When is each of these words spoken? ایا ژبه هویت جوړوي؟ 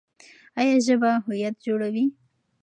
ایا 0.59 0.75
ژبه 0.85 1.11
هویت 1.25 1.55
جوړوي؟ 1.65 2.05